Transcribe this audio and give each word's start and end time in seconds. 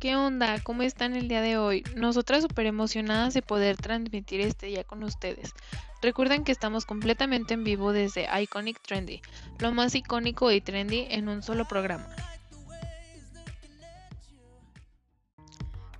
¿qué 0.00 0.16
onda? 0.16 0.58
¿Cómo 0.62 0.82
están 0.82 1.14
el 1.14 1.28
día 1.28 1.42
de 1.42 1.58
hoy? 1.58 1.84
Nosotras 1.94 2.42
súper 2.42 2.64
emocionadas 2.64 3.34
de 3.34 3.42
poder 3.42 3.76
transmitir 3.76 4.40
este 4.40 4.66
día 4.66 4.82
con 4.82 5.04
ustedes. 5.04 5.52
Recuerden 6.00 6.42
que 6.42 6.52
estamos 6.52 6.86
completamente 6.86 7.52
en 7.52 7.64
vivo 7.64 7.92
desde 7.92 8.26
Iconic 8.42 8.80
Trendy, 8.80 9.20
lo 9.58 9.72
más 9.72 9.94
icónico 9.94 10.50
y 10.50 10.62
trendy 10.62 11.06
en 11.10 11.28
un 11.28 11.42
solo 11.42 11.66
programa. 11.66 12.08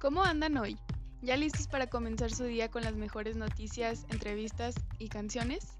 ¿Cómo 0.00 0.24
andan 0.24 0.56
hoy? 0.56 0.78
¿Ya 1.20 1.36
listos 1.36 1.68
para 1.68 1.88
comenzar 1.88 2.32
su 2.32 2.44
día 2.44 2.70
con 2.70 2.82
las 2.82 2.94
mejores 2.94 3.36
noticias, 3.36 4.06
entrevistas 4.08 4.74
y 4.98 5.08
canciones? 5.08 5.79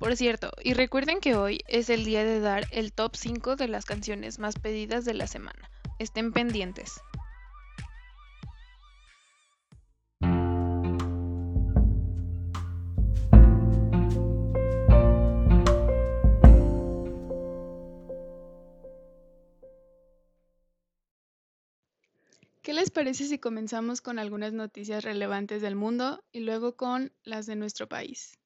Por 0.00 0.16
cierto, 0.16 0.50
y 0.64 0.72
recuerden 0.72 1.20
que 1.20 1.36
hoy 1.36 1.60
es 1.68 1.90
el 1.90 2.06
día 2.06 2.24
de 2.24 2.40
dar 2.40 2.66
el 2.70 2.90
top 2.90 3.14
5 3.14 3.56
de 3.56 3.68
las 3.68 3.84
canciones 3.84 4.38
más 4.38 4.58
pedidas 4.58 5.04
de 5.04 5.12
la 5.12 5.26
semana. 5.26 5.70
Estén 5.98 6.32
pendientes. 6.32 7.02
¿Qué 22.62 22.72
les 22.72 22.90
parece 22.90 23.26
si 23.26 23.38
comenzamos 23.38 24.00
con 24.00 24.18
algunas 24.18 24.54
noticias 24.54 25.04
relevantes 25.04 25.60
del 25.60 25.76
mundo 25.76 26.24
y 26.32 26.40
luego 26.40 26.74
con 26.74 27.12
las 27.22 27.44
de 27.44 27.56
nuestro 27.56 27.86
país? 27.86 28.39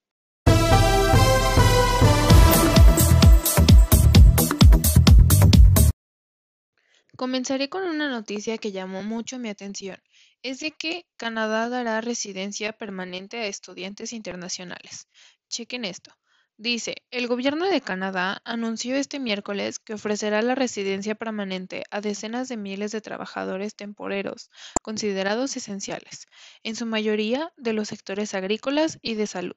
Comenzaré 7.17 7.69
con 7.69 7.85
una 7.85 8.09
noticia 8.09 8.59
que 8.59 8.73
llamó 8.73 9.05
mucho 9.05 9.39
mi 9.39 9.49
atención. 9.49 10.03
Es 10.43 10.59
de 10.59 10.73
que 10.73 11.07
Canadá 11.17 11.69
dará 11.69 12.01
residencia 12.01 12.73
permanente 12.73 13.37
a 13.37 13.47
estudiantes 13.47 14.13
internacionales. 14.13 15.09
Chequen 15.49 15.85
esto. 15.85 16.13
Dice, 16.57 16.97
el 17.13 17.29
gobierno 17.29 17.67
de 17.67 17.81
Canadá 17.81 18.43
anunció 18.45 18.97
este 18.97 19.21
miércoles 19.21 19.79
que 19.79 19.95
ofrecerá 19.95 20.43
la 20.43 20.57
residencia 20.57 21.15
permanente 21.15 21.85
a 21.93 22.01
decenas 22.01 22.49
de 22.49 22.57
miles 22.57 22.91
de 22.91 23.01
trabajadores 23.01 23.77
temporeros 23.77 24.51
considerados 24.83 25.57
esenciales, 25.57 26.27
en 26.65 26.75
su 26.75 26.85
mayoría 26.85 27.53
de 27.57 27.75
los 27.75 27.89
sectores 27.89 28.35
agrícolas 28.35 28.99
y 29.03 29.15
de 29.15 29.29
salud 29.29 29.55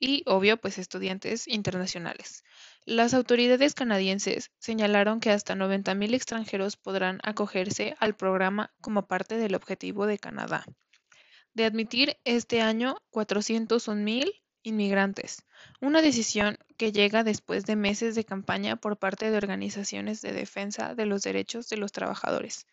y, 0.00 0.24
obvio, 0.26 0.56
pues 0.56 0.78
estudiantes 0.78 1.46
internacionales. 1.46 2.42
Las 2.84 3.14
autoridades 3.14 3.74
canadienses 3.74 4.50
señalaron 4.58 5.20
que 5.20 5.30
hasta 5.30 5.54
90.000 5.54 6.14
extranjeros 6.14 6.76
podrán 6.76 7.20
acogerse 7.22 7.94
al 8.00 8.16
programa 8.16 8.72
como 8.80 9.06
parte 9.06 9.36
del 9.36 9.54
objetivo 9.54 10.06
de 10.06 10.18
Canadá 10.18 10.64
de 11.54 11.64
admitir 11.64 12.16
este 12.24 12.60
año 12.60 12.96
401.000 13.10 14.40
inmigrantes, 14.62 15.44
una 15.80 16.02
decisión 16.02 16.58
que 16.76 16.92
llega 16.92 17.24
después 17.24 17.64
de 17.64 17.76
meses 17.76 18.14
de 18.14 18.24
campaña 18.24 18.76
por 18.76 18.96
parte 18.98 19.30
de 19.30 19.36
organizaciones 19.36 20.20
de 20.20 20.32
defensa 20.32 20.94
de 20.94 21.06
los 21.06 21.22
derechos 21.22 21.68
de 21.68 21.76
los 21.76 21.92
trabajadores. 21.92 22.66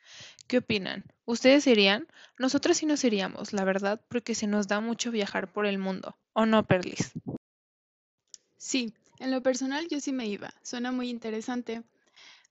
¿Qué 0.47 0.59
opinan? 0.59 1.03
¿Ustedes 1.25 1.67
irían? 1.67 2.07
Nosotros 2.38 2.77
sí 2.77 2.85
nos 2.85 3.03
iríamos, 3.03 3.53
la 3.53 3.63
verdad, 3.63 4.02
porque 4.07 4.35
se 4.35 4.47
nos 4.47 4.67
da 4.67 4.79
mucho 4.79 5.11
viajar 5.11 5.52
por 5.52 5.66
el 5.66 5.77
mundo. 5.77 6.17
¿O 6.33 6.45
no, 6.45 6.66
Perlis? 6.66 7.11
Sí, 8.57 8.94
en 9.19 9.31
lo 9.31 9.41
personal 9.41 9.88
yo 9.89 9.99
sí 9.99 10.11
me 10.11 10.27
iba. 10.27 10.53
Suena 10.63 10.91
muy 10.91 11.09
interesante. 11.09 11.83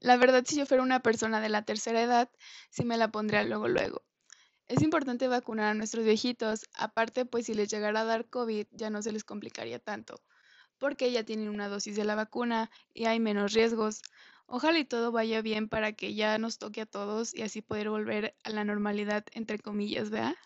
La 0.00 0.16
verdad, 0.16 0.44
si 0.46 0.56
yo 0.56 0.66
fuera 0.66 0.82
una 0.82 1.00
persona 1.00 1.40
de 1.40 1.50
la 1.50 1.64
tercera 1.64 2.02
edad, 2.02 2.28
sí 2.70 2.84
me 2.84 2.96
la 2.96 3.12
pondría 3.12 3.44
luego 3.44 3.68
luego. 3.68 4.02
Es 4.70 4.82
importante 4.82 5.26
vacunar 5.26 5.66
a 5.66 5.74
nuestros 5.74 6.04
viejitos, 6.04 6.68
aparte 6.74 7.24
pues 7.24 7.46
si 7.46 7.54
les 7.54 7.68
llegara 7.68 8.02
a 8.02 8.04
dar 8.04 8.26
COVID 8.26 8.68
ya 8.70 8.88
no 8.88 9.02
se 9.02 9.10
les 9.10 9.24
complicaría 9.24 9.80
tanto, 9.80 10.22
porque 10.78 11.10
ya 11.10 11.24
tienen 11.24 11.48
una 11.48 11.68
dosis 11.68 11.96
de 11.96 12.04
la 12.04 12.14
vacuna 12.14 12.70
y 12.94 13.06
hay 13.06 13.18
menos 13.18 13.52
riesgos. 13.52 14.00
Ojalá 14.46 14.78
y 14.78 14.84
todo 14.84 15.10
vaya 15.10 15.42
bien 15.42 15.68
para 15.68 15.94
que 15.94 16.14
ya 16.14 16.38
nos 16.38 16.58
toque 16.58 16.82
a 16.82 16.86
todos 16.86 17.34
y 17.34 17.42
así 17.42 17.62
poder 17.62 17.90
volver 17.90 18.36
a 18.44 18.50
la 18.50 18.62
normalidad 18.62 19.24
entre 19.32 19.58
comillas, 19.58 20.08
¿verdad? 20.10 20.36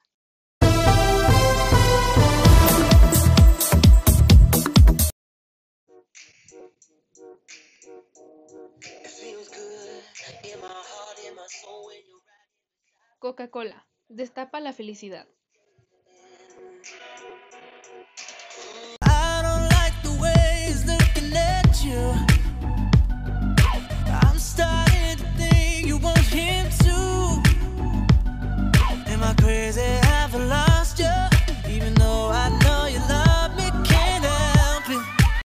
Coca-Cola. 13.18 13.86
Destapa 14.14 14.60
la 14.60 14.72
felicidad. 14.72 15.26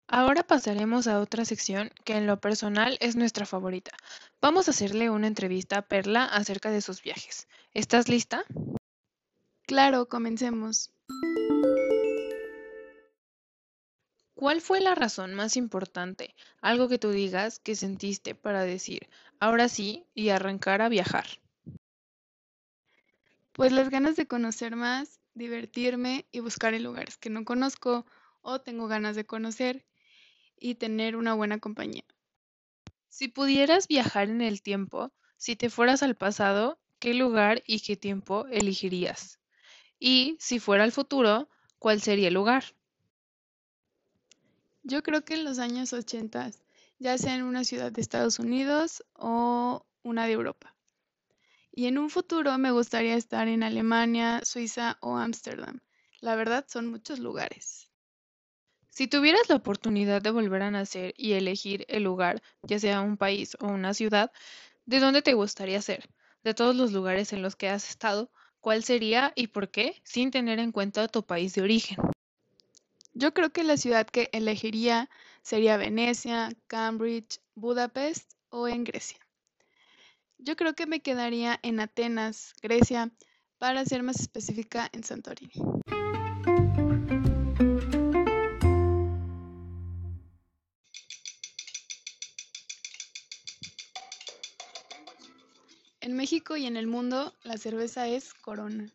Ahora 0.08 0.44
pasaremos 0.44 1.08
a 1.08 1.20
otra 1.20 1.44
sección 1.44 1.92
que 2.06 2.16
en 2.16 2.28
lo 2.28 2.40
personal 2.40 2.98
es 3.02 3.18
nuestra 3.18 3.46
favorita. 3.46 3.92
Vamos 4.44 4.68
a 4.68 4.72
hacerle 4.72 5.10
una 5.10 5.28
entrevista 5.28 5.78
a 5.78 5.82
Perla 5.84 6.26
acerca 6.26 6.70
de 6.70 6.82
sus 6.82 7.02
viajes. 7.02 7.48
¿Estás 7.74 8.10
lista? 8.10 8.44
Claro, 9.66 10.10
comencemos. 10.10 10.92
¿Cuál 14.36 14.60
fue 14.60 14.82
la 14.82 14.96
razón 14.96 15.34
más 15.34 15.56
importante, 15.56 16.36
algo 16.60 16.90
que 16.90 17.00
tú 17.00 17.12
digas 17.12 17.60
que 17.60 17.78
sentiste 17.78 18.36
para 18.36 18.64
decir, 18.64 19.08
ahora 19.40 19.70
sí, 19.70 20.06
y 20.14 20.28
arrancar 20.28 20.82
a 20.82 20.90
viajar? 20.90 21.26
Pues 23.54 23.72
las 23.72 23.90
ganas 23.90 24.18
de 24.18 24.28
conocer 24.28 24.76
más, 24.76 25.22
divertirme 25.36 26.26
y 26.34 26.42
buscar 26.42 26.74
en 26.74 26.84
lugares 26.84 27.16
que 27.16 27.30
no 27.30 27.46
conozco 27.46 28.06
o 28.42 28.60
tengo 28.60 28.90
ganas 28.90 29.16
de 29.16 29.26
conocer 29.26 29.86
y 30.60 30.76
tener 30.76 31.16
una 31.16 31.34
buena 31.34 31.60
compañía. 31.60 32.04
Si 33.14 33.28
pudieras 33.28 33.88
viajar 33.88 34.28
en 34.28 34.42
el 34.42 34.64
tiempo, 34.64 35.14
si 35.38 35.56
te 35.56 35.70
fueras 35.70 36.02
al 36.02 36.16
pasado, 36.16 36.80
¿qué 36.98 37.14
lugar 37.14 37.62
y 37.68 37.82
qué 37.82 37.96
tiempo 37.96 38.48
elegirías? 38.48 39.40
Y 40.00 40.36
si 40.40 40.58
fuera 40.58 40.84
al 40.84 40.92
futuro, 40.92 41.48
¿cuál 41.78 42.02
sería 42.02 42.30
el 42.30 42.34
lugar? 42.34 42.64
Yo 44.82 45.04
creo 45.04 45.24
que 45.24 45.36
en 45.36 45.44
los 45.44 45.60
años 45.60 45.94
80, 45.94 46.50
ya 46.98 47.20
sea 47.20 47.36
en 47.36 47.44
una 47.44 47.64
ciudad 47.64 47.92
de 47.92 48.02
Estados 48.02 48.40
Unidos 48.40 49.04
o 49.14 49.86
una 50.02 50.26
de 50.26 50.32
Europa. 50.32 50.76
Y 51.72 51.86
en 51.86 52.00
un 52.00 52.10
futuro 52.10 52.58
me 52.58 52.72
gustaría 52.72 53.14
estar 53.14 53.48
en 53.48 53.62
Alemania, 53.62 54.42
Suiza 54.44 54.98
o 55.02 55.18
Ámsterdam. 55.18 55.82
La 56.20 56.36
verdad 56.36 56.66
son 56.68 56.88
muchos 56.88 57.20
lugares. 57.20 57.93
Si 58.94 59.08
tuvieras 59.08 59.50
la 59.50 59.56
oportunidad 59.56 60.22
de 60.22 60.30
volver 60.32 60.62
a 60.62 60.72
nacer 60.72 61.14
y 61.18 61.34
elegir 61.34 61.86
el 61.90 62.04
lugar, 62.04 62.44
ya 62.62 62.78
sea 62.78 63.02
un 63.02 63.18
país 63.18 63.58
o 63.60 63.68
una 63.68 63.94
ciudad, 63.94 64.32
¿de 64.86 65.00
dónde 65.00 65.22
te 65.22 65.34
gustaría 65.34 65.82
ser? 65.82 66.08
de 66.44 66.54
todos 66.54 66.76
los 66.76 66.92
lugares 66.92 67.34
en 67.34 67.42
los 67.42 67.56
que 67.56 67.70
has 67.70 67.90
estado, 67.90 68.30
¿cuál 68.60 68.84
sería 68.84 69.32
y 69.36 69.48
por 69.48 69.72
qué, 69.72 70.02
sin 70.04 70.32
tener 70.32 70.60
en 70.60 70.72
cuenta 70.72 71.08
tu 71.08 71.24
país 71.24 71.56
de 71.56 71.62
origen? 71.62 71.98
Yo 73.14 73.34
creo 73.34 73.52
que 73.52 73.64
la 73.64 73.78
ciudad 73.78 74.08
que 74.08 74.30
elegiría 74.34 75.10
sería 75.42 75.78
Venecia, 75.78 76.50
Cambridge, 76.68 77.40
Budapest 77.56 78.34
o 78.50 78.68
en 78.68 78.84
Grecia. 78.84 79.20
Yo 80.38 80.56
creo 80.56 80.74
que 80.74 80.88
me 80.88 81.02
quedaría 81.02 81.60
en 81.64 81.80
Atenas, 81.80 82.54
Grecia, 82.62 83.12
para 83.58 83.86
ser 83.86 84.04
más 84.04 84.20
específica 84.20 84.90
en 84.92 85.04
Santorini. 85.04 85.54
México 96.24 96.56
y 96.56 96.66
en 96.66 96.78
el 96.78 96.88
mundo, 96.88 97.34
la 97.44 97.58
cerveza 97.58 98.08
es 98.08 98.34
Corona. 98.34 98.90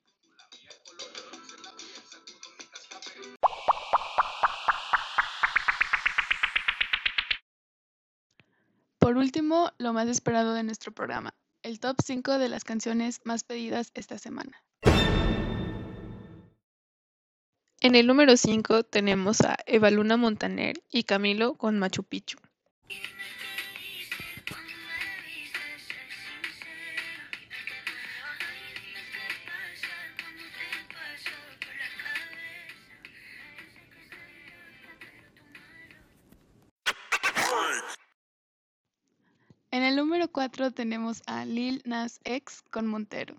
Por 8.99 9.19
último, 9.19 9.71
lo 9.77 9.93
más 9.93 10.09
esperado 10.09 10.55
de 10.55 10.63
nuestro 10.63 10.93
programa, 10.93 11.35
el 11.63 11.81
top 11.81 11.97
5 12.03 12.39
de 12.39 12.49
las 12.49 12.65
canciones 12.65 13.21
más 13.25 13.45
pedidas 13.45 13.91
esta 13.93 14.17
semana. 14.17 14.65
En 17.83 17.95
el 17.95 18.07
número 18.07 18.39
5 18.39 18.85
tenemos 18.85 19.43
a 19.43 19.59
Evaluna 19.67 20.17
Montaner 20.17 20.83
y 20.91 21.03
Camilo 21.03 21.57
con 21.59 21.79
Machu 21.79 22.05
Picchu. 22.05 22.39
Número 40.08 40.32
4 40.32 40.70
tenemos 40.70 41.22
a 41.26 41.44
Lil 41.44 41.82
Nas 41.84 42.19
X 42.25 42.62
con 42.70 42.87
Montero. 42.87 43.37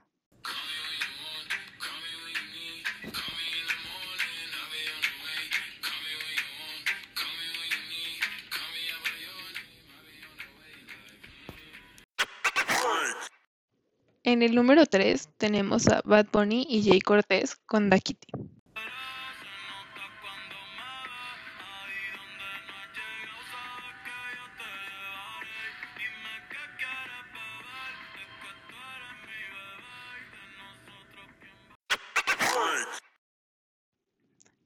En 14.24 14.44
el 14.44 14.54
número 14.54 14.86
3 14.86 15.28
tenemos 15.40 15.88
a 15.88 16.04
Bad 16.06 16.28
Bunny 16.32 16.68
y 16.70 16.84
Jay 16.84 17.02
Cortez 17.02 17.56
con 17.66 17.90
Da. 17.90 17.98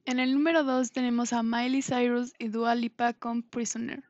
En 0.05 0.19
el 0.19 0.33
número 0.33 0.65
2 0.65 0.91
tenemos 0.91 1.31
a 1.31 1.43
Miley 1.43 1.81
Cyrus 1.81 2.33
y 2.37 2.49
Dua 2.49 2.75
Lipa 2.75 3.13
con 3.13 3.41
Prisoner. 3.41 4.03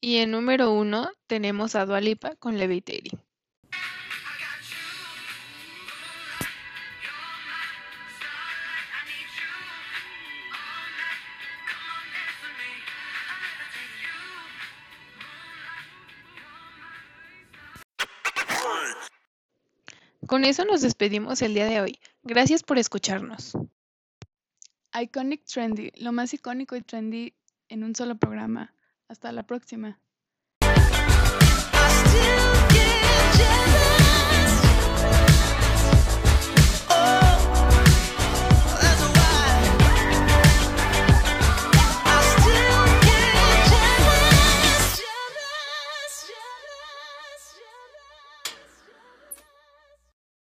Y 0.00 0.18
en 0.18 0.30
número 0.30 0.72
1 0.72 1.10
tenemos 1.26 1.74
a 1.74 1.84
Dua 1.86 2.00
Lipa 2.00 2.36
con 2.36 2.56
Levitating. 2.56 3.17
Con 20.38 20.44
eso 20.44 20.64
nos 20.64 20.82
despedimos 20.82 21.42
el 21.42 21.52
día 21.52 21.66
de 21.66 21.80
hoy. 21.80 21.98
Gracias 22.22 22.62
por 22.62 22.78
escucharnos. 22.78 23.58
Iconic 24.94 25.44
Trendy, 25.44 25.90
lo 25.96 26.12
más 26.12 26.32
icónico 26.32 26.76
y 26.76 26.82
trendy 26.82 27.34
en 27.68 27.82
un 27.82 27.92
solo 27.96 28.16
programa. 28.16 28.72
Hasta 29.08 29.32
la 29.32 29.44
próxima. 29.48 30.00